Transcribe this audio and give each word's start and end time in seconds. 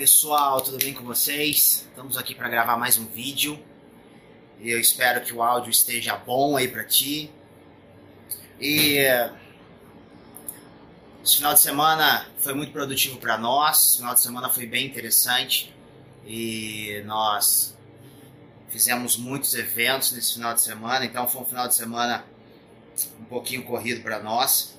pessoal, 0.00 0.62
tudo 0.62 0.78
bem 0.78 0.94
com 0.94 1.04
vocês? 1.04 1.86
Estamos 1.90 2.16
aqui 2.16 2.34
para 2.34 2.48
gravar 2.48 2.78
mais 2.78 2.96
um 2.96 3.04
vídeo. 3.04 3.62
Eu 4.58 4.80
espero 4.80 5.20
que 5.20 5.30
o 5.30 5.42
áudio 5.42 5.70
esteja 5.70 6.16
bom 6.16 6.56
aí 6.56 6.66
para 6.66 6.84
ti. 6.84 7.30
E 8.58 8.96
esse 11.22 11.36
final 11.36 11.52
de 11.52 11.60
semana 11.60 12.26
foi 12.38 12.54
muito 12.54 12.72
produtivo 12.72 13.18
para 13.18 13.36
nós. 13.36 13.88
Esse 13.88 13.96
final 13.98 14.14
de 14.14 14.20
semana 14.20 14.48
foi 14.48 14.64
bem 14.64 14.86
interessante 14.86 15.70
e 16.24 17.02
nós 17.04 17.76
fizemos 18.70 19.18
muitos 19.18 19.52
eventos 19.52 20.12
nesse 20.12 20.32
final 20.32 20.54
de 20.54 20.62
semana. 20.62 21.04
Então 21.04 21.28
foi 21.28 21.42
um 21.42 21.44
final 21.44 21.68
de 21.68 21.74
semana 21.74 22.24
um 23.20 23.24
pouquinho 23.24 23.64
corrido 23.64 24.02
para 24.02 24.18
nós, 24.18 24.78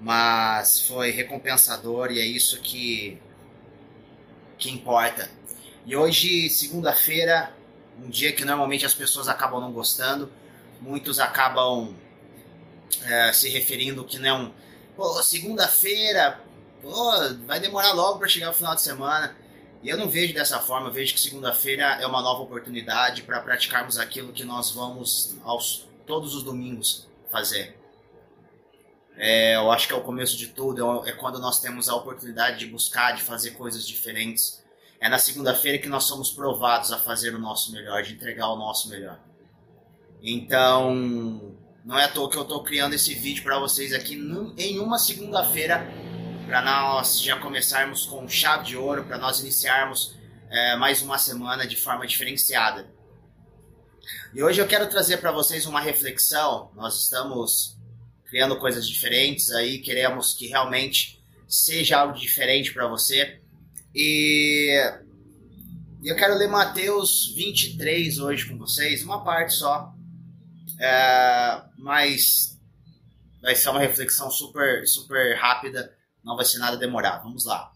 mas 0.00 0.80
foi 0.88 1.12
recompensador 1.12 2.10
e 2.10 2.18
é 2.18 2.26
isso 2.26 2.60
que 2.60 3.22
que 4.62 4.70
importa. 4.70 5.28
E 5.84 5.96
hoje, 5.96 6.48
segunda-feira, 6.48 7.52
um 8.00 8.08
dia 8.08 8.32
que 8.32 8.44
normalmente 8.44 8.86
as 8.86 8.94
pessoas 8.94 9.26
acabam 9.26 9.60
não 9.60 9.72
gostando, 9.72 10.30
muitos 10.80 11.18
acabam 11.18 11.92
é, 13.04 13.32
se 13.32 13.48
referindo 13.48 14.04
que 14.04 14.20
não, 14.20 14.54
pô, 14.96 15.20
segunda-feira, 15.20 16.40
pô, 16.80 17.12
vai 17.44 17.58
demorar 17.58 17.92
logo 17.92 18.20
para 18.20 18.28
chegar 18.28 18.50
o 18.50 18.54
final 18.54 18.76
de 18.76 18.82
semana. 18.82 19.36
E 19.82 19.88
eu 19.88 19.96
não 19.96 20.08
vejo 20.08 20.32
dessa 20.32 20.60
forma, 20.60 20.86
eu 20.86 20.92
vejo 20.92 21.12
que 21.12 21.20
segunda-feira 21.20 21.98
é 22.00 22.06
uma 22.06 22.22
nova 22.22 22.42
oportunidade 22.42 23.22
para 23.22 23.40
praticarmos 23.40 23.98
aquilo 23.98 24.32
que 24.32 24.44
nós 24.44 24.70
vamos 24.70 25.34
aos 25.42 25.88
todos 26.06 26.36
os 26.36 26.44
domingos 26.44 27.08
fazer. 27.32 27.81
É, 29.16 29.56
eu 29.56 29.70
acho 29.70 29.86
que 29.86 29.92
é 29.92 29.96
o 29.96 30.02
começo 30.02 30.36
de 30.36 30.48
tudo, 30.48 31.04
é, 31.04 31.10
é 31.10 31.12
quando 31.12 31.38
nós 31.38 31.60
temos 31.60 31.88
a 31.88 31.94
oportunidade 31.94 32.58
de 32.58 32.66
buscar, 32.66 33.12
de 33.12 33.22
fazer 33.22 33.52
coisas 33.52 33.86
diferentes. 33.86 34.62
É 35.00 35.08
na 35.08 35.18
segunda-feira 35.18 35.78
que 35.78 35.88
nós 35.88 36.04
somos 36.04 36.30
provados 36.30 36.92
a 36.92 36.98
fazer 36.98 37.34
o 37.34 37.38
nosso 37.38 37.72
melhor, 37.72 38.02
de 38.02 38.14
entregar 38.14 38.48
o 38.48 38.56
nosso 38.56 38.88
melhor. 38.88 39.18
Então, 40.22 41.56
não 41.84 41.98
é 41.98 42.04
à 42.04 42.08
toa 42.08 42.30
que 42.30 42.36
eu 42.36 42.42
estou 42.42 42.62
criando 42.62 42.94
esse 42.94 43.12
vídeo 43.12 43.42
para 43.42 43.58
vocês 43.58 43.92
aqui 43.92 44.14
em 44.56 44.78
uma 44.78 44.98
segunda-feira, 44.98 45.84
para 46.46 46.62
nós 46.62 47.20
já 47.20 47.36
começarmos 47.38 48.06
com 48.06 48.28
chave 48.28 48.64
de 48.64 48.76
ouro, 48.76 49.04
para 49.04 49.18
nós 49.18 49.40
iniciarmos 49.40 50.14
é, 50.48 50.76
mais 50.76 51.02
uma 51.02 51.18
semana 51.18 51.66
de 51.66 51.76
forma 51.76 52.06
diferenciada. 52.06 52.86
E 54.32 54.42
hoje 54.42 54.60
eu 54.60 54.68
quero 54.68 54.88
trazer 54.88 55.16
para 55.18 55.32
vocês 55.32 55.66
uma 55.66 55.80
reflexão. 55.80 56.70
Nós 56.74 57.02
estamos 57.02 57.76
criando 58.32 58.56
coisas 58.56 58.88
diferentes 58.88 59.50
aí, 59.50 59.78
queremos 59.78 60.32
que 60.32 60.46
realmente 60.46 61.22
seja 61.46 61.98
algo 61.98 62.18
diferente 62.18 62.72
para 62.72 62.88
você. 62.88 63.38
E 63.94 64.74
eu 66.02 66.16
quero 66.16 66.38
ler 66.38 66.48
Mateus 66.48 67.30
23 67.36 68.18
hoje 68.20 68.48
com 68.48 68.56
vocês, 68.56 69.02
uma 69.02 69.22
parte 69.22 69.52
só. 69.52 69.94
É, 70.80 71.62
mas 71.76 72.58
vai 73.42 73.54
ser 73.54 73.68
uma 73.68 73.80
reflexão 73.80 74.30
super, 74.30 74.88
super 74.88 75.36
rápida, 75.36 75.94
não 76.24 76.34
vai 76.34 76.46
ser 76.46 76.56
nada 76.56 76.78
demorado. 76.78 77.24
Vamos 77.24 77.44
lá. 77.44 77.70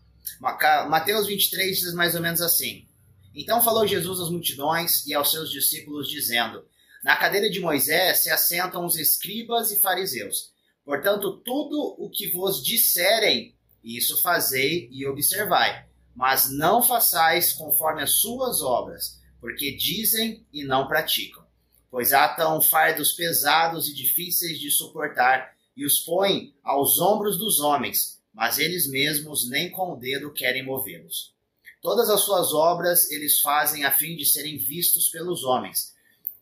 Mateus 0.88 1.26
23 1.26 1.78
diz 1.78 1.92
mais 1.92 2.14
ou 2.14 2.22
menos 2.22 2.40
assim: 2.40 2.88
Então 3.34 3.62
falou 3.62 3.86
Jesus 3.86 4.20
às 4.20 4.30
multidões 4.30 5.06
e 5.06 5.12
aos 5.12 5.30
seus 5.30 5.50
discípulos, 5.50 6.08
dizendo: 6.08 6.64
na 7.06 7.14
cadeira 7.14 7.48
de 7.48 7.60
Moisés 7.60 8.18
se 8.18 8.30
assentam 8.30 8.84
os 8.84 8.96
escribas 8.96 9.70
e 9.70 9.78
fariseus. 9.78 10.50
Portanto, 10.84 11.40
tudo 11.44 11.94
o 12.00 12.10
que 12.10 12.32
vos 12.32 12.60
disserem, 12.60 13.54
isso 13.84 14.20
fazei 14.20 14.88
e 14.90 15.06
observai. 15.06 15.86
Mas 16.16 16.50
não 16.50 16.82
façais 16.82 17.52
conforme 17.52 18.02
as 18.02 18.18
suas 18.18 18.60
obras, 18.60 19.20
porque 19.40 19.76
dizem 19.76 20.44
e 20.52 20.64
não 20.64 20.88
praticam. 20.88 21.46
Pois 21.92 22.12
atam 22.12 22.60
fardos 22.60 23.12
pesados 23.12 23.88
e 23.88 23.94
difíceis 23.94 24.58
de 24.58 24.68
suportar 24.68 25.54
e 25.76 25.86
os 25.86 26.00
põem 26.00 26.56
aos 26.60 26.98
ombros 26.98 27.38
dos 27.38 27.60
homens, 27.60 28.20
mas 28.34 28.58
eles 28.58 28.90
mesmos 28.90 29.48
nem 29.48 29.70
com 29.70 29.92
o 29.92 29.96
dedo 29.96 30.32
querem 30.32 30.66
movê-los. 30.66 31.36
Todas 31.80 32.10
as 32.10 32.22
suas 32.22 32.52
obras 32.52 33.08
eles 33.12 33.40
fazem 33.40 33.84
a 33.84 33.92
fim 33.92 34.16
de 34.16 34.24
serem 34.24 34.58
vistos 34.58 35.08
pelos 35.08 35.44
homens 35.44 35.94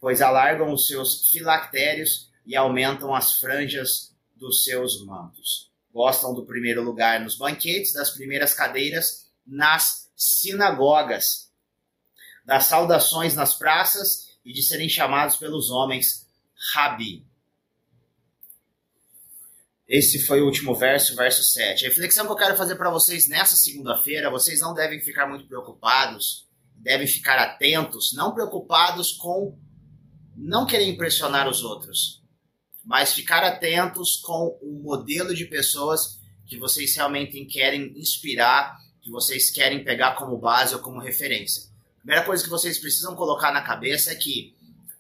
pois 0.05 0.21
alargam 0.21 0.71
os 0.71 0.87
seus 0.87 1.31
filactérios 1.31 2.31
e 2.45 2.55
aumentam 2.55 3.15
as 3.15 3.39
franjas 3.39 4.15
dos 4.37 4.63
seus 4.63 5.03
mantos. 5.03 5.73
Gostam 5.95 6.35
do 6.35 6.45
primeiro 6.45 6.83
lugar 6.83 7.21
nos 7.21 7.39
banquetes, 7.39 7.95
das 7.95 8.11
primeiras 8.11 8.53
cadeiras 8.53 9.33
nas 9.47 10.11
sinagogas, 10.15 11.51
das 12.45 12.67
saudações 12.67 13.35
nas 13.35 13.55
praças 13.55 14.37
e 14.45 14.53
de 14.53 14.63
serem 14.63 14.91
chamados 14.91 15.37
pelos 15.37 15.71
homens 15.71 16.29
Rabi. 16.75 17.25
Esse 19.89 20.19
foi 20.27 20.43
o 20.43 20.45
último 20.45 20.75
verso, 20.75 21.17
verso 21.17 21.43
7. 21.43 21.87
A 21.87 21.89
reflexão 21.89 22.27
que 22.27 22.33
eu 22.33 22.37
quero 22.37 22.59
fazer 22.59 22.77
para 22.77 22.91
vocês 22.91 23.27
nessa 23.27 23.57
segunda-feira, 23.57 24.31
vocês 24.31 24.61
não 24.61 24.75
devem 24.75 25.01
ficar 25.01 25.27
muito 25.27 25.47
preocupados, 25.47 26.47
devem 26.75 27.07
ficar 27.07 27.39
atentos, 27.39 28.13
não 28.13 28.35
preocupados 28.35 29.11
com 29.13 29.59
não 30.37 30.67
querer 30.67 30.89
impressionar 30.89 31.49
os 31.49 31.63
outros, 31.63 32.23
mas 32.85 33.13
ficar 33.13 33.43
atentos 33.45 34.17
com 34.17 34.59
o 34.61 34.81
modelo 34.83 35.35
de 35.35 35.47
pessoas 35.47 36.19
que 36.47 36.59
vocês 36.59 36.95
realmente 36.95 37.43
querem 37.47 37.99
inspirar, 37.99 38.79
que 39.01 39.11
vocês 39.11 39.51
querem 39.51 39.85
pegar 39.85 40.17
como 40.17 40.37
base 40.37 40.75
ou 40.75 40.81
como 40.81 41.01
referência. 41.01 41.71
A 41.97 42.01
primeira 42.01 42.25
coisa 42.25 42.45
que 42.45 42.51
vocês 42.51 42.79
precisam 42.79 43.15
colocar 43.15 43.53
na 43.53 43.63
cabeça 43.63 44.13
é 44.13 44.15
que 44.15 44.55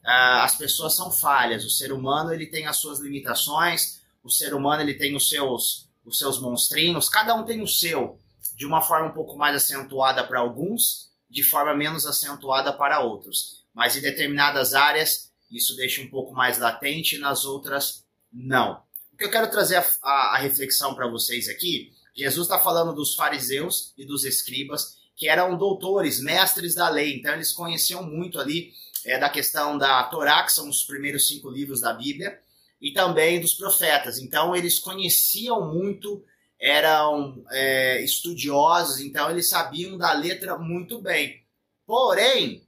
uh, 0.04 0.40
as 0.42 0.56
pessoas 0.56 0.94
são 0.94 1.10
falhas. 1.10 1.64
O 1.64 1.70
ser 1.70 1.92
humano 1.92 2.32
ele 2.32 2.46
tem 2.46 2.66
as 2.66 2.76
suas 2.78 3.00
limitações, 3.00 4.00
o 4.22 4.30
ser 4.30 4.54
humano 4.54 4.82
ele 4.82 4.94
tem 4.94 5.14
os 5.14 5.28
seus 5.28 5.84
os 6.04 6.18
seus 6.18 6.38
monstrinhos, 6.38 7.08
cada 7.08 7.34
um 7.34 7.46
tem 7.46 7.62
o 7.62 7.66
seu, 7.66 8.18
de 8.54 8.66
uma 8.66 8.82
forma 8.82 9.08
um 9.08 9.14
pouco 9.14 9.38
mais 9.38 9.56
acentuada 9.56 10.22
para 10.22 10.38
alguns, 10.38 11.10
de 11.30 11.42
forma 11.42 11.74
menos 11.74 12.04
acentuada 12.04 12.70
para 12.74 13.00
outros 13.00 13.63
mas 13.74 13.96
em 13.96 14.00
determinadas 14.00 14.72
áreas 14.74 15.32
isso 15.50 15.76
deixa 15.76 16.00
um 16.00 16.08
pouco 16.08 16.32
mais 16.32 16.58
latente, 16.58 17.18
nas 17.18 17.44
outras 17.44 18.04
não. 18.32 18.82
O 19.12 19.16
que 19.16 19.24
eu 19.24 19.30
quero 19.30 19.50
trazer 19.50 19.76
a, 19.76 19.86
a, 20.02 20.34
a 20.34 20.38
reflexão 20.38 20.94
para 20.94 21.06
vocês 21.06 21.48
aqui, 21.48 21.92
Jesus 22.14 22.46
está 22.46 22.58
falando 22.58 22.94
dos 22.94 23.14
fariseus 23.14 23.92
e 23.96 24.04
dos 24.04 24.24
escribas, 24.24 24.96
que 25.16 25.28
eram 25.28 25.56
doutores, 25.56 26.20
mestres 26.20 26.74
da 26.74 26.88
lei, 26.88 27.14
então 27.14 27.34
eles 27.34 27.52
conheciam 27.52 28.02
muito 28.02 28.40
ali 28.40 28.72
é, 29.04 29.18
da 29.18 29.28
questão 29.28 29.78
da 29.78 30.02
Torá, 30.04 30.42
que 30.42 30.52
são 30.52 30.68
os 30.68 30.82
primeiros 30.82 31.28
cinco 31.28 31.50
livros 31.50 31.80
da 31.80 31.92
Bíblia, 31.92 32.40
e 32.80 32.92
também 32.92 33.40
dos 33.40 33.54
profetas. 33.54 34.18
Então 34.18 34.54
eles 34.56 34.78
conheciam 34.78 35.72
muito, 35.72 36.24
eram 36.60 37.44
é, 37.50 38.02
estudiosos, 38.02 39.00
então 39.00 39.30
eles 39.30 39.48
sabiam 39.48 39.96
da 39.96 40.12
letra 40.12 40.58
muito 40.58 41.00
bem. 41.00 41.44
Porém, 41.86 42.63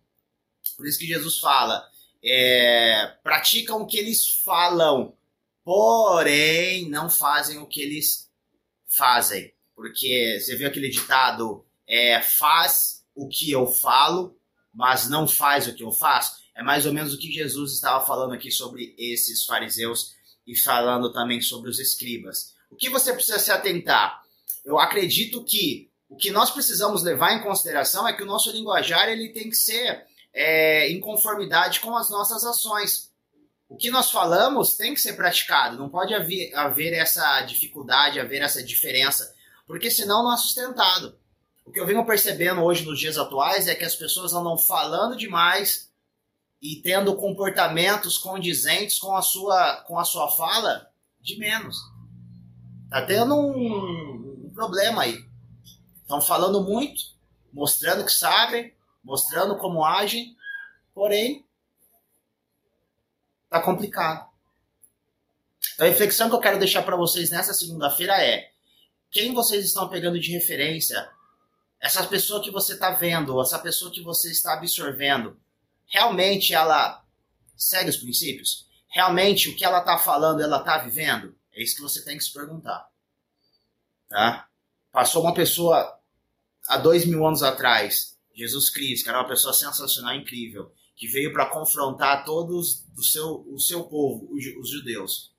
por 0.76 0.86
isso 0.86 0.98
que 0.98 1.06
Jesus 1.06 1.38
fala, 1.38 1.88
é, 2.22 3.14
praticam 3.22 3.82
o 3.82 3.86
que 3.86 3.98
eles 3.98 4.26
falam, 4.44 5.16
porém 5.64 6.88
não 6.88 7.08
fazem 7.08 7.58
o 7.58 7.66
que 7.66 7.80
eles 7.80 8.30
fazem. 8.86 9.52
Porque 9.74 10.38
você 10.40 10.56
viu 10.56 10.68
aquele 10.68 10.88
ditado, 10.88 11.64
é, 11.86 12.20
faz 12.22 13.04
o 13.14 13.28
que 13.28 13.50
eu 13.50 13.66
falo, 13.66 14.38
mas 14.72 15.08
não 15.08 15.26
faz 15.26 15.66
o 15.66 15.74
que 15.74 15.82
eu 15.82 15.92
faço? 15.92 16.36
É 16.54 16.62
mais 16.62 16.86
ou 16.86 16.92
menos 16.92 17.14
o 17.14 17.18
que 17.18 17.32
Jesus 17.32 17.72
estava 17.72 18.04
falando 18.04 18.32
aqui 18.32 18.50
sobre 18.50 18.94
esses 18.98 19.44
fariseus 19.44 20.14
e 20.46 20.56
falando 20.56 21.12
também 21.12 21.40
sobre 21.40 21.68
os 21.68 21.78
escribas. 21.78 22.54
O 22.70 22.76
que 22.76 22.88
você 22.88 23.12
precisa 23.12 23.38
se 23.38 23.50
atentar? 23.50 24.22
Eu 24.64 24.78
acredito 24.78 25.44
que 25.44 25.90
o 26.08 26.16
que 26.16 26.30
nós 26.30 26.50
precisamos 26.50 27.02
levar 27.02 27.32
em 27.32 27.42
consideração 27.42 28.06
é 28.06 28.12
que 28.12 28.22
o 28.22 28.26
nosso 28.26 28.50
linguajar 28.50 29.08
ele 29.08 29.30
tem 29.30 29.50
que 29.50 29.56
ser 29.56 30.06
é, 30.36 30.90
em 30.90 31.00
conformidade 31.00 31.80
com 31.80 31.96
as 31.96 32.10
nossas 32.10 32.44
ações. 32.44 33.10
O 33.66 33.74
que 33.74 33.90
nós 33.90 34.10
falamos 34.10 34.76
tem 34.76 34.92
que 34.92 35.00
ser 35.00 35.14
praticado, 35.14 35.78
não 35.78 35.88
pode 35.88 36.14
haver, 36.14 36.54
haver 36.54 36.92
essa 36.92 37.40
dificuldade, 37.40 38.20
haver 38.20 38.42
essa 38.42 38.62
diferença, 38.62 39.34
porque 39.66 39.90
senão 39.90 40.22
não 40.22 40.34
é 40.34 40.36
sustentado. 40.36 41.18
O 41.64 41.72
que 41.72 41.80
eu 41.80 41.86
venho 41.86 42.04
percebendo 42.04 42.62
hoje 42.62 42.84
nos 42.84 43.00
dias 43.00 43.16
atuais 43.18 43.66
é 43.66 43.74
que 43.74 43.84
as 43.84 43.96
pessoas 43.96 44.34
andam 44.34 44.56
falando 44.56 45.16
demais 45.16 45.90
e 46.62 46.76
tendo 46.76 47.16
comportamentos 47.16 48.18
condizentes 48.18 48.98
com 48.98 49.16
a 49.16 49.22
sua, 49.22 49.82
com 49.86 49.98
a 49.98 50.04
sua 50.04 50.28
fala 50.28 50.88
de 51.20 51.38
menos. 51.38 51.76
Tá 52.88 53.02
tendo 53.02 53.34
um, 53.34 54.46
um 54.46 54.52
problema 54.54 55.02
aí. 55.02 55.18
Estão 56.02 56.20
falando 56.20 56.62
muito, 56.62 57.02
mostrando 57.52 58.04
que 58.04 58.12
sabem, 58.12 58.72
mostrando 59.06 59.56
como 59.56 59.84
agem, 59.84 60.36
porém, 60.92 61.46
tá 63.48 63.62
complicado. 63.62 64.28
Então, 65.74 65.86
a 65.86 65.88
reflexão 65.88 66.28
que 66.28 66.34
eu 66.34 66.40
quero 66.40 66.58
deixar 66.58 66.82
para 66.82 66.96
vocês 66.96 67.30
nessa 67.30 67.54
segunda-feira 67.54 68.20
é: 68.20 68.50
quem 69.08 69.32
vocês 69.32 69.64
estão 69.64 69.88
pegando 69.88 70.18
de 70.18 70.32
referência 70.32 71.08
essa 71.78 72.04
pessoa 72.04 72.42
que 72.42 72.50
você 72.50 72.72
está 72.72 72.90
vendo, 72.90 73.40
essa 73.40 73.60
pessoa 73.60 73.92
que 73.92 74.02
você 74.02 74.32
está 74.32 74.54
absorvendo, 74.54 75.38
realmente 75.86 76.52
ela 76.52 77.04
segue 77.56 77.90
os 77.90 77.98
princípios? 77.98 78.66
Realmente 78.88 79.50
o 79.50 79.56
que 79.56 79.64
ela 79.64 79.78
está 79.78 79.98
falando, 79.98 80.42
ela 80.42 80.58
está 80.58 80.78
vivendo? 80.78 81.36
É 81.52 81.62
isso 81.62 81.76
que 81.76 81.82
você 81.82 82.04
tem 82.04 82.18
que 82.18 82.24
se 82.24 82.32
perguntar. 82.32 82.88
Tá? 84.08 84.48
Passou 84.90 85.22
uma 85.22 85.34
pessoa 85.34 85.96
há 86.66 86.76
dois 86.76 87.04
mil 87.04 87.24
anos 87.24 87.42
atrás, 87.42 88.15
Jesus 88.36 88.68
Cristo, 88.68 89.04
que 89.04 89.08
era 89.08 89.18
uma 89.18 89.28
pessoa 89.28 89.54
sensacional, 89.54 90.14
incrível, 90.14 90.70
que 90.94 91.08
veio 91.08 91.32
para 91.32 91.46
confrontar 91.46 92.24
todos 92.24 92.84
do 92.94 93.02
seu, 93.02 93.46
o 93.48 93.58
seu 93.58 93.84
povo, 93.84 94.28
os 94.32 94.70
judeus. 94.70 95.32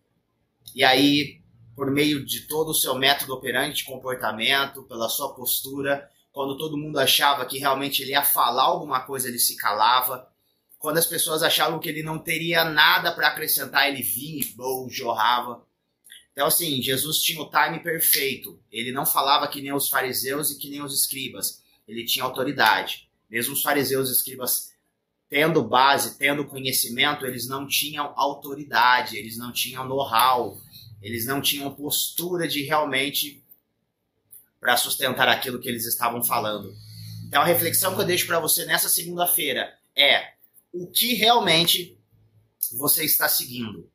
E 0.74 0.84
aí, 0.84 1.42
por 1.76 1.92
meio 1.92 2.26
de 2.26 2.42
todo 2.48 2.70
o 2.70 2.74
seu 2.74 2.96
método 2.96 3.34
operante 3.34 3.78
de 3.78 3.84
comportamento, 3.84 4.84
pela 4.84 5.08
sua 5.08 5.34
postura, 5.34 6.10
quando 6.32 6.58
todo 6.58 6.78
mundo 6.78 7.00
achava 7.00 7.46
que 7.46 7.60
realmente 7.60 8.02
ele 8.02 8.12
ia 8.12 8.24
falar 8.24 8.64
alguma 8.64 9.00
coisa, 9.02 9.28
ele 9.28 9.40
se 9.40 9.56
calava. 9.56 10.28
Quando 10.80 10.98
as 10.98 11.06
pessoas 11.06 11.42
achavam 11.42 11.80
que 11.80 11.90
ele 11.90 12.04
não 12.04 12.20
teria 12.20 12.64
nada 12.64 13.12
para 13.12 13.28
acrescentar, 13.28 13.88
ele 13.88 14.04
vinha 14.04 14.42
e 14.42 14.46
bom, 14.56 14.88
jorrava. 14.90 15.66
Então, 16.32 16.46
assim, 16.46 16.82
Jesus 16.82 17.20
tinha 17.20 17.42
o 17.42 17.50
time 17.50 17.80
perfeito. 17.80 18.60
Ele 18.72 18.92
não 18.92 19.06
falava 19.06 19.48
que 19.48 19.62
nem 19.62 19.74
os 19.74 19.90
fariseus 19.90 20.52
e 20.52 20.58
que 20.60 20.70
nem 20.70 20.84
os 20.84 20.94
escribas. 20.94 21.64
Ele 21.88 22.06
tinha 22.06 22.26
autoridade. 22.26 23.10
Mesmo 23.30 23.54
os 23.54 23.62
fariseus 23.62 24.10
e 24.10 24.14
escribas 24.14 24.72
tendo 25.30 25.64
base, 25.64 26.18
tendo 26.18 26.46
conhecimento, 26.46 27.26
eles 27.26 27.48
não 27.48 27.68
tinham 27.68 28.14
autoridade, 28.16 29.18
eles 29.18 29.38
não 29.38 29.52
tinham 29.52 29.86
know-how, 29.86 30.58
eles 31.02 31.26
não 31.26 31.42
tinham 31.42 31.74
postura 31.74 32.48
de 32.48 32.64
realmente 32.64 33.44
para 34.60 34.78
sustentar 34.78 35.28
aquilo 35.28 35.60
que 35.60 35.70
eles 35.70 35.86
estavam 35.86 36.24
falando. 36.24 36.74
Então 37.28 37.42
a 37.42 37.46
reflexão 37.46 37.94
que 37.94 38.02
eu 38.02 38.06
deixo 38.06 38.26
para 38.26 38.40
você 38.40 38.66
nessa 38.66 38.90
segunda-feira 38.90 39.78
é 39.96 40.34
o 40.72 40.88
que 40.88 41.14
realmente 41.14 41.98
você 42.74 43.04
está 43.04 43.28
seguindo. 43.28 43.90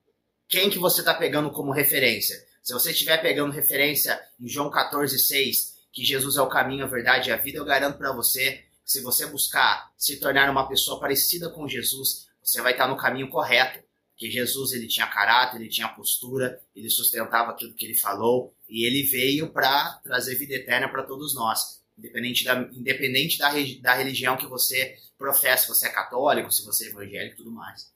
Quem 0.49 0.69
que 0.69 0.79
você 0.79 1.01
está 1.01 1.15
pegando 1.15 1.51
como 1.51 1.73
referência? 1.73 2.37
Se 2.63 2.73
você 2.73 2.93
estiver 2.93 3.19
pegando 3.19 3.53
referência 3.53 4.21
em 4.39 4.49
João 4.49 4.71
14,6, 4.71 5.72
que 5.93 6.05
Jesus 6.05 6.37
é 6.37 6.43
o 6.43 6.49
caminho, 6.49 6.85
a 6.85 6.89
verdade 6.89 7.29
e 7.29 7.33
a 7.33 7.37
vida, 7.37 7.59
eu 7.59 7.65
garanto 7.65 7.99
para 7.99 8.13
você 8.13 8.65
se 8.85 9.01
você 9.01 9.27
buscar 9.27 9.93
se 9.97 10.19
tornar 10.19 10.51
uma 10.51 10.69
pessoa 10.69 10.99
parecida 10.99 11.49
com 11.51 11.69
Jesus, 11.69 12.27
você 12.43 12.61
vai 12.61 12.73
estar 12.73 12.89
no 12.89 12.97
caminho 12.97 13.29
correto. 13.29 13.83
Porque 14.11 14.31
Jesus 14.31 14.73
ele 14.73 14.87
tinha 14.87 15.07
caráter, 15.07 15.57
ele 15.57 15.69
tinha 15.69 15.89
postura, 15.89 16.61
ele 16.77 16.89
sustentava 16.89 17.51
aquilo 17.51 17.75
que 17.75 17.85
ele 17.85 17.95
falou 17.95 18.55
e 18.69 18.87
ele 18.87 19.03
veio 19.03 19.51
para 19.51 19.95
trazer 20.05 20.37
vida 20.37 20.55
eterna 20.55 20.89
para 20.89 21.03
todos 21.03 21.35
nós, 21.35 21.83
independente 21.99 22.45
da, 22.45 22.61
independente 22.73 23.39
da, 23.39 23.51
da 23.81 23.95
religião 23.95 24.37
que 24.37 24.47
você 24.47 24.97
professa, 25.19 25.63
se 25.63 25.69
você 25.69 25.87
é 25.89 25.91
católico, 25.91 26.53
se 26.53 26.65
você 26.65 26.87
é 26.87 26.89
evangélico 26.91 27.35
e 27.35 27.37
tudo 27.39 27.51
mais. 27.51 27.91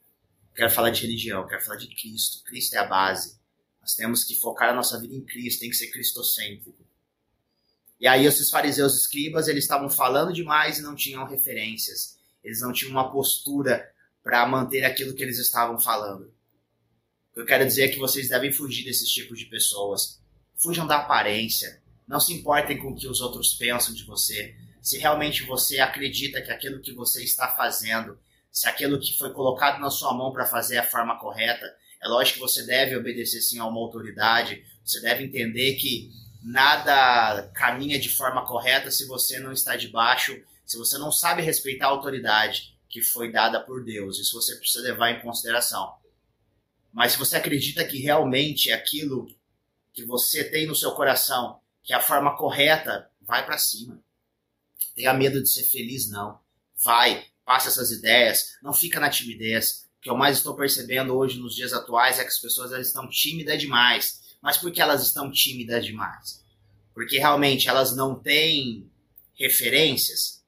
quero 0.55 0.71
falar 0.71 0.91
de 0.91 1.03
religião, 1.03 1.47
quero 1.47 1.63
falar 1.63 1.77
de 1.77 1.89
Cristo. 1.89 2.43
Cristo 2.45 2.75
é 2.75 2.79
a 2.79 2.87
base. 2.87 3.39
Nós 3.81 3.95
temos 3.95 4.25
que 4.25 4.35
focar 4.41 4.71
a 4.71 4.75
nossa 4.75 4.99
vida 5.01 5.15
em 5.15 5.25
Cristo, 5.25 5.61
tem 5.61 5.71
que 5.71 5.77
ser 5.77 5.89
cristocêntrico. 5.89 6.86
E 7.99 8.07
aí 8.07 8.27
esses 8.27 8.51
fariseus 8.51 8.95
escribas, 8.95 9.49
eles 9.49 9.65
estavam 9.65 9.89
falando 9.89 10.33
demais 10.33 10.79
e 10.79 10.83
não 10.83 10.95
tinham 10.95 11.27
referências. 11.27 12.17
Eles 12.45 12.61
não 12.61 12.73
tinham 12.73 12.93
uma 12.93 13.11
postura 13.11 13.91
para 14.23 14.47
manter 14.47 14.85
aquilo 14.85 15.15
que 15.15 15.23
eles 15.23 15.39
estavam 15.39 15.79
falando. 15.79 16.33
Eu 17.35 17.45
quero 17.45 17.67
dizer 17.67 17.85
é 17.85 17.89
que 17.89 17.99
vocês 17.99 18.29
devem 18.29 18.53
fugir 18.53 18.85
desses 18.85 19.11
tipos 19.11 19.39
de 19.39 19.47
pessoas. 19.47 20.21
Fujam 20.57 20.87
da 20.87 20.97
aparência. 20.97 21.83
Não 22.07 22.21
se 22.21 22.33
importem 22.33 22.79
com 22.79 22.93
o 22.93 22.97
que 22.97 23.09
os 23.09 23.21
outros 23.21 23.55
pensam 23.55 23.95
de 23.95 24.05
você. 24.05 24.55
Se 24.81 24.99
realmente 24.99 25.43
você 25.43 25.81
acredita 25.81 26.41
que 26.41 26.51
aquilo 26.51 26.81
que 26.81 26.93
você 26.93 27.23
está 27.25 27.49
fazendo, 27.49 28.19
se 28.51 28.69
aquilo 28.69 29.01
que 29.01 29.19
foi 29.19 29.33
colocado 29.33 29.81
na 29.81 29.91
sua 29.91 30.15
mão 30.15 30.33
para 30.33 30.47
fazer 30.47 30.77
é 30.77 30.79
a 30.79 30.91
forma 30.91 31.19
correta, 31.19 31.67
é 32.03 32.09
lógico 32.09 32.39
que 32.39 32.41
você 32.41 32.65
deve 32.65 32.97
obedecer 32.97 33.41
sim 33.43 33.59
a 33.59 33.67
uma 33.67 33.81
autoridade. 33.81 34.65
Você 34.85 35.01
deve 35.01 35.25
entender 35.25 35.75
que 35.75 36.11
nada 36.43 37.51
caminha 37.55 37.99
de 37.99 38.09
forma 38.09 38.47
correta 38.47 38.91
se 38.91 39.07
você 39.07 39.39
não 39.39 39.53
está 39.53 39.77
debaixo, 39.77 40.41
se 40.65 40.77
você 40.77 40.99
não 40.99 41.13
sabe 41.13 41.43
respeitar 41.43 41.87
a 41.87 41.91
autoridade 41.91 42.77
que 42.89 43.03
foi 43.03 43.31
dada 43.31 43.61
por 43.61 43.85
Deus. 43.85 44.19
Isso 44.19 44.41
você 44.41 44.57
precisa 44.57 44.83
levar 44.83 45.11
em 45.11 45.21
consideração. 45.21 45.95
Mas 46.93 47.13
se 47.13 47.19
você 47.19 47.37
acredita 47.37 47.85
que 47.85 47.99
realmente 47.99 48.73
aquilo 48.73 49.29
que 49.93 50.05
você 50.05 50.45
tem 50.45 50.67
no 50.67 50.75
seu 50.75 50.93
coração, 50.93 51.61
que 51.83 51.93
é 51.93 51.97
a 51.97 52.01
forma 52.01 52.37
correta, 52.37 53.11
vai 53.21 53.45
para 53.45 53.59
cima. 53.59 53.99
Tenha 54.95 55.13
medo 55.13 55.43
de 55.43 55.49
ser 55.49 55.65
feliz, 55.65 56.09
não. 56.09 56.39
Vai, 56.83 57.27
passa 57.45 57.69
essas 57.69 57.91
ideias, 57.91 58.57
não 58.63 58.73
fica 58.73 58.99
na 58.99 59.11
timidez. 59.11 59.87
O 59.99 60.03
que 60.03 60.11
eu 60.11 60.17
mais 60.17 60.39
estou 60.39 60.55
percebendo 60.55 61.15
hoje 61.15 61.39
nos 61.39 61.55
dias 61.55 61.73
atuais 61.73 62.19
é 62.19 62.23
que 62.23 62.29
as 62.29 62.39
pessoas 62.39 62.73
elas 62.73 62.87
estão 62.87 63.09
tímidas 63.09 63.61
demais 63.61 64.26
mas 64.41 64.57
por 64.57 64.71
que 64.71 64.81
elas 64.81 65.03
estão 65.03 65.31
tímidas 65.31 65.85
demais? 65.85 66.45
Porque 66.95 67.19
realmente 67.19 67.69
elas 67.69 67.95
não 67.95 68.19
têm 68.19 68.91
referências, 69.35 70.45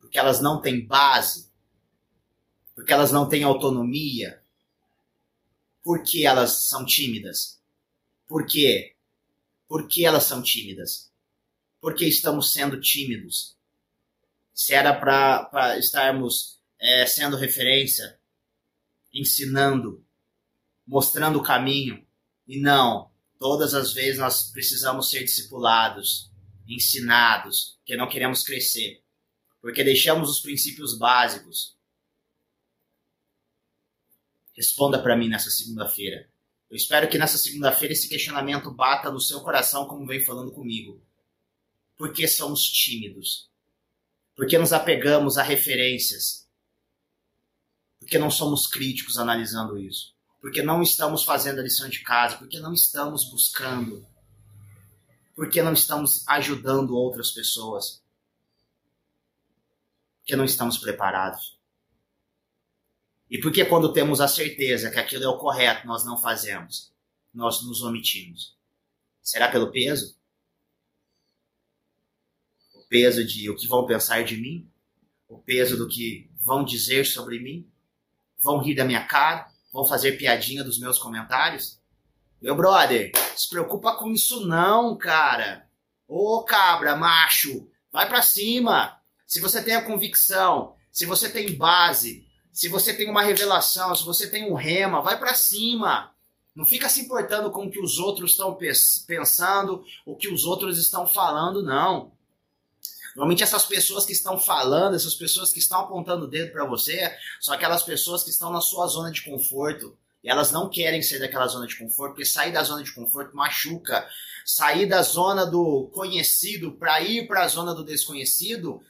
porque 0.00 0.18
elas 0.18 0.40
não 0.40 0.60
têm 0.60 0.84
base, 0.84 1.50
porque 2.74 2.92
elas 2.92 3.12
não 3.12 3.28
têm 3.28 3.44
autonomia. 3.44 4.42
Por 5.82 6.02
que 6.02 6.26
elas 6.26 6.68
são 6.68 6.84
tímidas? 6.84 7.60
Por 8.26 8.46
quê? 8.46 8.96
Por 9.68 9.86
que 9.86 10.04
elas 10.04 10.24
são 10.24 10.42
tímidas? 10.42 11.12
Por 11.80 11.94
que 11.94 12.06
estamos 12.06 12.52
sendo 12.52 12.80
tímidos? 12.80 13.56
Se 14.52 14.74
era 14.74 14.98
para 14.98 15.78
estarmos 15.78 16.60
é, 16.80 17.06
sendo 17.06 17.36
referência, 17.36 18.18
ensinando, 19.12 20.04
mostrando 20.86 21.38
o 21.38 21.42
caminho, 21.42 22.04
e 22.46 22.60
não 22.60 23.13
Todas 23.44 23.74
as 23.74 23.92
vezes 23.92 24.18
nós 24.18 24.50
precisamos 24.52 25.10
ser 25.10 25.22
discipulados, 25.22 26.32
ensinados, 26.66 27.78
que 27.84 27.94
não 27.94 28.08
queremos 28.08 28.42
crescer, 28.42 29.04
porque 29.60 29.84
deixamos 29.84 30.30
os 30.30 30.40
princípios 30.40 30.96
básicos. 30.96 31.76
Responda 34.56 34.98
para 34.98 35.14
mim 35.14 35.28
nessa 35.28 35.50
segunda-feira. 35.50 36.26
Eu 36.70 36.76
espero 36.78 37.06
que 37.06 37.18
nessa 37.18 37.36
segunda-feira 37.36 37.92
esse 37.92 38.08
questionamento 38.08 38.70
bata 38.70 39.10
no 39.10 39.20
seu 39.20 39.42
coração, 39.42 39.86
como 39.86 40.06
vem 40.06 40.24
falando 40.24 40.50
comigo. 40.50 40.98
Por 41.98 42.14
que 42.14 42.26
somos 42.26 42.62
tímidos? 42.62 43.50
Por 44.34 44.46
que 44.46 44.56
nos 44.56 44.72
apegamos 44.72 45.36
a 45.36 45.42
referências? 45.42 46.48
Por 48.00 48.08
que 48.08 48.16
não 48.16 48.30
somos 48.30 48.66
críticos 48.66 49.18
analisando 49.18 49.78
isso? 49.78 50.13
Porque 50.44 50.62
não 50.62 50.82
estamos 50.82 51.24
fazendo 51.24 51.60
a 51.60 51.62
lição 51.62 51.88
de 51.88 52.00
casa, 52.00 52.36
porque 52.36 52.60
não 52.60 52.74
estamos 52.74 53.24
buscando, 53.30 54.06
porque 55.34 55.62
não 55.62 55.72
estamos 55.72 56.22
ajudando 56.28 56.94
outras 56.94 57.30
pessoas, 57.30 58.04
porque 60.18 60.36
não 60.36 60.44
estamos 60.44 60.76
preparados. 60.76 61.58
E 63.30 63.40
porque 63.40 63.64
quando 63.64 63.90
temos 63.94 64.20
a 64.20 64.28
certeza 64.28 64.90
que 64.90 64.98
aquilo 64.98 65.24
é 65.24 65.28
o 65.28 65.38
correto, 65.38 65.86
nós 65.86 66.04
não 66.04 66.18
fazemos, 66.18 66.92
nós 67.32 67.62
nos 67.62 67.80
omitimos. 67.80 68.54
Será 69.22 69.50
pelo 69.50 69.72
peso? 69.72 70.14
O 72.74 72.82
peso 72.86 73.26
de 73.26 73.48
o 73.48 73.56
que 73.56 73.66
vão 73.66 73.86
pensar 73.86 74.22
de 74.24 74.36
mim? 74.36 74.70
O 75.26 75.38
peso 75.38 75.78
do 75.78 75.88
que 75.88 76.30
vão 76.42 76.62
dizer 76.62 77.06
sobre 77.06 77.38
mim? 77.38 77.66
Vão 78.42 78.58
rir 78.58 78.74
da 78.74 78.84
minha 78.84 79.06
cara? 79.06 79.53
Vão 79.74 79.84
fazer 79.84 80.12
piadinha 80.12 80.62
dos 80.62 80.78
meus 80.78 81.00
comentários? 81.00 81.80
Meu 82.40 82.54
brother, 82.54 83.10
se 83.36 83.48
preocupa 83.48 83.96
com 83.96 84.12
isso 84.12 84.46
não, 84.46 84.96
cara. 84.96 85.68
Ô 86.06 86.44
cabra, 86.44 86.94
macho, 86.94 87.68
vai 87.90 88.08
para 88.08 88.22
cima. 88.22 88.96
Se 89.26 89.40
você 89.40 89.60
tem 89.60 89.74
a 89.74 89.82
convicção, 89.82 90.76
se 90.92 91.04
você 91.04 91.28
tem 91.28 91.56
base, 91.56 92.24
se 92.52 92.68
você 92.68 92.94
tem 92.94 93.10
uma 93.10 93.22
revelação, 93.22 93.92
se 93.96 94.04
você 94.04 94.30
tem 94.30 94.48
um 94.48 94.54
rema, 94.54 95.02
vai 95.02 95.18
para 95.18 95.34
cima. 95.34 96.14
Não 96.54 96.64
fica 96.64 96.88
se 96.88 97.00
importando 97.00 97.50
com 97.50 97.66
o 97.66 97.70
que 97.70 97.80
os 97.80 97.98
outros 97.98 98.30
estão 98.30 98.56
pensando, 99.08 99.84
o 100.06 100.14
que 100.14 100.28
os 100.28 100.44
outros 100.44 100.78
estão 100.78 101.04
falando, 101.04 101.64
não. 101.64 102.12
Normalmente 103.14 103.42
essas 103.42 103.64
pessoas 103.64 104.04
que 104.04 104.12
estão 104.12 104.38
falando, 104.38 104.96
essas 104.96 105.14
pessoas 105.14 105.52
que 105.52 105.58
estão 105.58 105.80
apontando 105.80 106.24
o 106.24 106.28
dedo 106.28 106.52
para 106.52 106.64
você, 106.64 107.14
são 107.40 107.54
aquelas 107.54 107.82
pessoas 107.82 108.22
que 108.24 108.30
estão 108.30 108.50
na 108.50 108.60
sua 108.60 108.86
zona 108.86 109.10
de 109.10 109.22
conforto. 109.22 109.96
E 110.22 110.30
elas 110.30 110.50
não 110.50 110.70
querem 110.70 111.02
sair 111.02 111.20
daquela 111.20 111.46
zona 111.46 111.66
de 111.66 111.76
conforto, 111.76 112.12
porque 112.12 112.24
sair 112.24 112.50
da 112.50 112.62
zona 112.62 112.82
de 112.82 112.92
conforto 112.92 113.36
machuca. 113.36 114.08
Sair 114.44 114.86
da 114.86 115.02
zona 115.02 115.46
do 115.46 115.90
conhecido 115.94 116.72
para 116.72 117.00
ir 117.02 117.26
para 117.28 117.44
a 117.44 117.48
zona 117.48 117.74
do 117.74 117.84
desconhecido, 117.84 118.82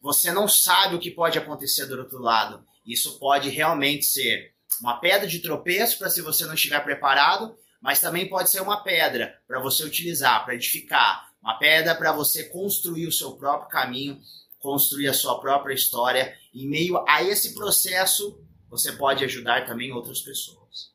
você 0.00 0.32
não 0.32 0.48
sabe 0.48 0.94
o 0.94 1.00
que 1.00 1.10
pode 1.10 1.38
acontecer 1.38 1.86
do 1.86 1.98
outro 1.98 2.20
lado. 2.20 2.64
Isso 2.84 3.18
pode 3.18 3.48
realmente 3.48 4.04
ser 4.04 4.54
uma 4.80 5.00
pedra 5.00 5.26
de 5.26 5.40
tropeço 5.40 5.98
para 5.98 6.10
se 6.10 6.22
você 6.22 6.44
não 6.44 6.54
estiver 6.54 6.82
preparado, 6.82 7.56
mas 7.80 8.00
também 8.00 8.28
pode 8.28 8.50
ser 8.50 8.60
uma 8.60 8.82
pedra 8.82 9.40
para 9.46 9.60
você 9.60 9.84
utilizar, 9.84 10.44
para 10.44 10.54
edificar, 10.54 11.28
Uma 11.46 11.60
pedra 11.60 11.94
para 11.94 12.10
você 12.10 12.42
construir 12.42 13.06
o 13.06 13.12
seu 13.12 13.36
próprio 13.36 13.70
caminho, 13.70 14.20
construir 14.58 15.06
a 15.06 15.14
sua 15.14 15.40
própria 15.40 15.72
história. 15.72 16.36
Em 16.52 16.68
meio 16.68 17.04
a 17.08 17.22
esse 17.22 17.54
processo, 17.54 18.44
você 18.68 18.90
pode 18.90 19.22
ajudar 19.24 19.64
também 19.64 19.92
outras 19.92 20.20
pessoas. 20.20 20.90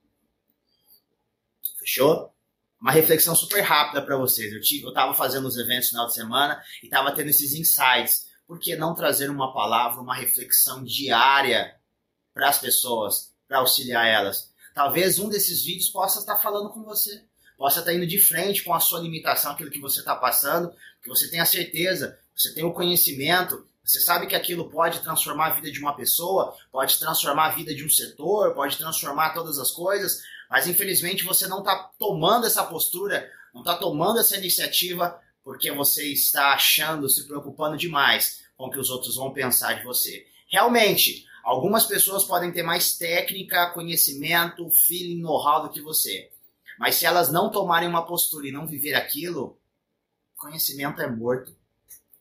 Fechou? 1.79 2.35
Uma 2.81 2.91
reflexão 2.91 3.33
super 3.33 3.61
rápida 3.61 4.01
para 4.01 4.17
vocês. 4.17 4.51
Eu, 4.51 4.59
tive, 4.59 4.85
eu 4.85 4.93
tava 4.93 5.13
fazendo 5.13 5.47
os 5.47 5.55
eventos 5.55 5.85
no 5.85 5.91
final 5.91 6.07
de 6.07 6.15
semana 6.15 6.61
e 6.83 6.89
tava 6.89 7.13
tendo 7.13 7.29
esses 7.29 7.53
insights. 7.53 8.27
Por 8.45 8.59
que 8.59 8.75
não 8.75 8.93
trazer 8.93 9.29
uma 9.29 9.53
palavra, 9.53 10.01
uma 10.01 10.15
reflexão 10.15 10.83
diária 10.83 11.79
para 12.33 12.49
as 12.49 12.59
pessoas, 12.59 13.33
para 13.47 13.59
auxiliar 13.59 14.05
elas? 14.05 14.53
Talvez 14.75 15.17
um 15.17 15.29
desses 15.29 15.63
vídeos 15.63 15.87
possa 15.87 16.19
estar 16.19 16.37
falando 16.39 16.71
com 16.71 16.83
você, 16.83 17.23
possa 17.61 17.81
estar 17.81 17.93
indo 17.93 18.07
de 18.07 18.17
frente 18.17 18.63
com 18.63 18.73
a 18.73 18.79
sua 18.79 18.99
limitação, 18.99 19.51
aquilo 19.51 19.69
que 19.69 19.79
você 19.79 19.99
está 19.99 20.15
passando, 20.15 20.73
que 20.99 21.07
você 21.07 21.29
tenha 21.29 21.45
certeza, 21.45 22.17
você 22.35 22.55
tem 22.55 22.63
o 22.63 22.73
conhecimento, 22.73 23.63
você 23.83 23.99
sabe 23.99 24.25
que 24.25 24.33
aquilo 24.33 24.67
pode 24.67 24.99
transformar 25.01 25.45
a 25.45 25.49
vida 25.51 25.71
de 25.71 25.79
uma 25.79 25.95
pessoa, 25.95 26.57
pode 26.71 26.97
transformar 26.97 27.45
a 27.45 27.51
vida 27.51 27.71
de 27.75 27.85
um 27.85 27.89
setor, 27.89 28.55
pode 28.55 28.79
transformar 28.79 29.35
todas 29.35 29.59
as 29.59 29.69
coisas, 29.69 30.23
mas 30.49 30.65
infelizmente 30.65 31.23
você 31.23 31.47
não 31.47 31.59
está 31.59 31.91
tomando 31.99 32.47
essa 32.47 32.63
postura, 32.63 33.31
não 33.53 33.61
está 33.61 33.75
tomando 33.75 34.19
essa 34.19 34.35
iniciativa 34.35 35.21
porque 35.43 35.71
você 35.71 36.11
está 36.11 36.53
achando, 36.53 37.07
se 37.07 37.27
preocupando 37.27 37.77
demais 37.77 38.41
com 38.57 38.65
o 38.65 38.71
que 38.71 38.79
os 38.79 38.89
outros 38.89 39.17
vão 39.17 39.31
pensar 39.31 39.73
de 39.73 39.83
você. 39.83 40.25
Realmente, 40.47 41.27
algumas 41.43 41.85
pessoas 41.85 42.23
podem 42.23 42.51
ter 42.51 42.63
mais 42.63 42.97
técnica, 42.97 43.69
conhecimento, 43.69 44.67
feeling, 44.71 45.21
know-how 45.21 45.61
do 45.61 45.69
que 45.69 45.79
você. 45.79 46.31
Mas 46.77 46.95
se 46.95 47.05
elas 47.05 47.31
não 47.31 47.51
tomarem 47.51 47.87
uma 47.87 48.05
postura 48.05 48.47
e 48.47 48.51
não 48.51 48.67
viver 48.67 48.93
aquilo, 48.93 49.59
conhecimento 50.35 51.01
é 51.01 51.09
morto. 51.09 51.55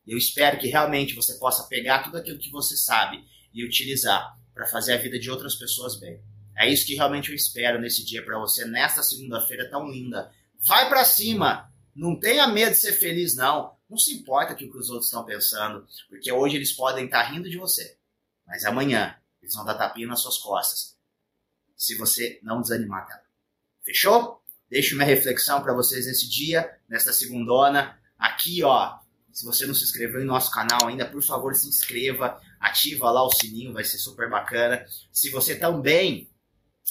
Eu 0.06 0.18
espero 0.18 0.58
que 0.58 0.68
realmente 0.68 1.14
você 1.14 1.34
possa 1.34 1.66
pegar 1.68 2.02
tudo 2.02 2.18
aquilo 2.18 2.38
que 2.38 2.50
você 2.50 2.76
sabe 2.76 3.24
e 3.52 3.64
utilizar 3.64 4.36
para 4.54 4.66
fazer 4.66 4.94
a 4.94 4.98
vida 4.98 5.18
de 5.18 5.30
outras 5.30 5.54
pessoas 5.54 5.98
bem. 5.98 6.22
É 6.56 6.68
isso 6.68 6.84
que 6.84 6.94
realmente 6.94 7.30
eu 7.30 7.34
espero 7.34 7.80
nesse 7.80 8.04
dia 8.04 8.22
para 8.24 8.38
você, 8.38 8.64
nesta 8.64 9.02
segunda-feira 9.02 9.70
tão 9.70 9.88
linda. 9.88 10.30
Vai 10.60 10.88
para 10.88 11.04
cima! 11.04 11.70
Não 11.94 12.18
tenha 12.18 12.46
medo 12.46 12.72
de 12.72 12.78
ser 12.78 12.92
feliz, 12.92 13.34
não. 13.34 13.76
Não 13.88 13.98
se 13.98 14.14
importa 14.14 14.54
com 14.54 14.64
o 14.64 14.70
que 14.70 14.78
os 14.78 14.90
outros 14.90 15.06
estão 15.06 15.24
pensando, 15.24 15.86
porque 16.08 16.30
hoje 16.30 16.56
eles 16.56 16.72
podem 16.72 17.06
estar 17.06 17.24
tá 17.24 17.30
rindo 17.30 17.50
de 17.50 17.58
você, 17.58 17.96
mas 18.46 18.64
amanhã 18.64 19.16
eles 19.42 19.54
vão 19.54 19.64
dar 19.64 19.74
tapinha 19.74 20.06
nas 20.06 20.20
suas 20.20 20.38
costas. 20.38 20.96
Se 21.76 21.96
você 21.96 22.38
não 22.42 22.62
desanimar, 22.62 23.06
cara. 23.06 23.24
Fechou? 23.82 24.39
Deixo 24.70 24.94
minha 24.94 25.06
reflexão 25.06 25.62
para 25.62 25.74
vocês 25.74 26.06
nesse 26.06 26.28
dia, 26.28 26.70
nesta 26.88 27.12
segundona. 27.12 27.98
Aqui, 28.16 28.62
ó, 28.62 28.98
se 29.32 29.44
você 29.44 29.66
não 29.66 29.74
se 29.74 29.84
inscreveu 29.84 30.20
em 30.20 30.26
nosso 30.26 30.50
canal 30.50 30.86
ainda, 30.86 31.04
por 31.06 31.22
favor, 31.22 31.54
se 31.54 31.68
inscreva, 31.68 32.40
ativa 32.60 33.10
lá 33.10 33.24
o 33.24 33.30
sininho, 33.30 33.72
vai 33.72 33.84
ser 33.84 33.98
super 33.98 34.30
bacana. 34.30 34.84
Se 35.12 35.30
você 35.30 35.56
também 35.56 36.30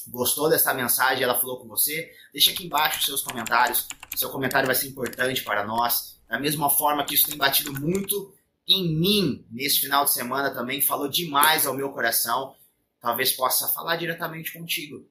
gostou 0.07 0.50
dessa 0.50 0.74
mensagem, 0.74 1.24
ela 1.24 1.39
falou 1.39 1.59
com 1.59 1.67
você, 1.67 2.12
deixa 2.33 2.51
aqui 2.51 2.65
embaixo 2.65 3.00
os 3.00 3.05
seus 3.05 3.21
comentários. 3.21 3.88
Seu 4.15 4.29
comentário 4.29 4.67
vai 4.67 4.75
ser 4.75 4.88
importante 4.88 5.43
para 5.43 5.65
nós. 5.65 6.19
Da 6.27 6.39
mesma 6.39 6.69
forma 6.69 7.05
que 7.05 7.13
isso 7.13 7.27
tem 7.27 7.38
batido 7.38 7.74
muito 7.74 8.33
em 8.67 8.95
mim 8.95 9.45
nesse 9.50 9.79
final 9.79 10.05
de 10.05 10.13
semana 10.13 10.51
também, 10.51 10.81
falou 10.81 11.07
demais 11.07 11.65
ao 11.65 11.74
meu 11.74 11.91
coração. 11.91 12.55
Talvez 13.01 13.31
possa 13.31 13.67
falar 13.69 13.95
diretamente 13.95 14.53
contigo. 14.53 15.07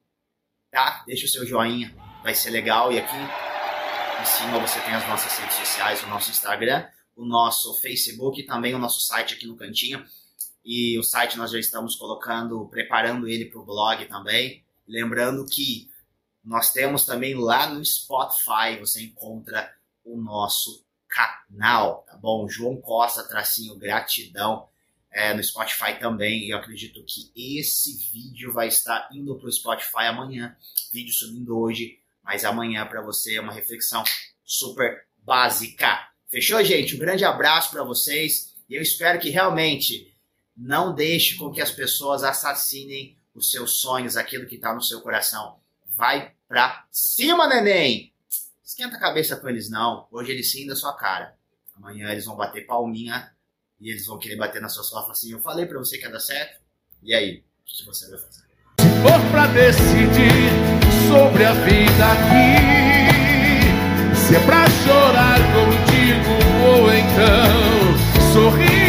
Tá? 0.71 1.03
Deixa 1.07 1.25
o 1.25 1.29
seu 1.29 1.45
joinha, 1.45 1.93
vai 2.23 2.35
ser 2.35 2.49
legal. 2.51 2.91
E 2.91 2.99
aqui 2.99 3.15
em 3.15 4.25
cima 4.25 4.59
você 4.59 4.79
tem 4.81 4.93
as 4.93 5.07
nossas 5.07 5.37
redes 5.37 5.55
sociais, 5.55 6.03
o 6.03 6.07
nosso 6.07 6.29
Instagram 6.29 6.85
o 7.19 7.25
nosso 7.25 7.73
Facebook 7.75 8.39
e 8.39 8.45
também 8.45 8.73
o 8.73 8.79
nosso 8.79 9.01
site 9.01 9.33
aqui 9.33 9.45
no 9.45 9.57
cantinho. 9.57 10.03
E 10.63 10.97
o 10.97 11.03
site 11.03 11.37
nós 11.37 11.51
já 11.51 11.59
estamos 11.59 11.95
colocando, 11.95 12.65
preparando 12.69 13.27
ele 13.27 13.45
para 13.45 13.59
o 13.59 13.65
blog 13.65 14.05
também. 14.05 14.63
Lembrando 14.87 15.45
que 15.45 15.89
nós 16.43 16.71
temos 16.71 17.05
também 17.05 17.35
lá 17.35 17.69
no 17.69 17.83
Spotify, 17.83 18.79
você 18.79 19.03
encontra 19.03 19.71
o 20.05 20.17
nosso 20.17 20.83
canal, 21.09 22.05
tá 22.07 22.15
bom? 22.15 22.47
João 22.47 22.77
Costa, 22.77 23.27
tracinho, 23.27 23.77
gratidão. 23.77 24.67
É, 25.11 25.33
no 25.33 25.43
Spotify 25.43 25.99
também. 25.99 26.49
Eu 26.49 26.57
acredito 26.57 27.03
que 27.03 27.31
esse 27.35 27.97
vídeo 28.11 28.53
vai 28.53 28.67
estar 28.67 29.09
indo 29.11 29.35
para 29.35 29.47
o 29.47 29.51
Spotify 29.51 30.03
amanhã. 30.03 30.55
Vídeo 30.93 31.11
subindo 31.11 31.57
hoje, 31.57 31.98
mas 32.29 32.45
amanhã 32.45 32.85
para 32.85 33.01
você 33.01 33.37
é 33.37 33.41
uma 33.41 33.51
reflexão 33.51 34.03
super 34.45 35.03
básica. 35.17 36.07
Fechou, 36.27 36.63
gente? 36.63 36.95
Um 36.95 36.99
grande 36.99 37.25
abraço 37.25 37.71
para 37.71 37.83
vocês 37.83 38.53
e 38.69 38.75
eu 38.75 38.83
espero 38.83 39.19
que 39.19 39.31
realmente 39.31 40.15
não 40.55 40.93
deixe 40.93 41.37
com 41.37 41.51
que 41.51 41.59
as 41.59 41.71
pessoas 41.71 42.23
assassinem 42.23 43.17
os 43.33 43.49
seus 43.49 43.79
sonhos, 43.79 44.15
aquilo 44.15 44.45
que 44.45 44.57
está 44.57 44.71
no 44.75 44.81
seu 44.81 45.01
coração. 45.01 45.57
Vai 45.97 46.33
pra 46.47 46.85
cima, 46.91 47.47
neném! 47.47 48.13
Esquenta 48.63 48.97
a 48.97 48.99
cabeça 48.99 49.35
com 49.35 49.49
eles, 49.49 49.67
não. 49.67 50.07
Hoje 50.11 50.31
eles 50.31 50.51
sim 50.51 50.67
da 50.67 50.75
sua 50.75 50.95
cara. 50.95 51.35
Amanhã 51.75 52.11
eles 52.11 52.25
vão 52.25 52.35
bater 52.35 52.67
palminha 52.67 53.33
e 53.81 53.89
eles 53.89 54.05
vão 54.05 54.19
querer 54.19 54.35
bater 54.35 54.61
na 54.61 54.69
sua 54.69 54.87
costas 54.87 55.17
assim. 55.17 55.31
Eu 55.31 55.41
falei 55.41 55.65
pra 55.65 55.79
você 55.79 55.97
que 55.97 56.05
ia 56.05 56.11
dar 56.11 56.19
certo. 56.19 56.61
E 57.01 57.11
aí? 57.11 57.43
O 57.61 57.65
que 57.65 57.85
você 57.85 58.07
vai 58.07 58.19
fazer? 58.19 58.43
Se 58.79 59.01
for 59.01 59.31
pra 59.31 59.47
decidir 59.47 60.78
sobre 61.09 61.43
a 61.43 61.53
vida 61.53 62.05
aqui, 62.05 63.65
se 64.15 64.35
é 64.35 64.39
pra 64.41 64.63
chorar 64.69 65.39
contigo 65.55 66.37
ou 66.63 66.93
então 66.93 67.97
sorrir. 68.31 68.88